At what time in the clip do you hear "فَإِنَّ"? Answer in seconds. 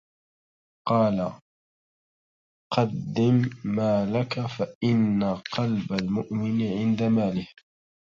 4.45-5.23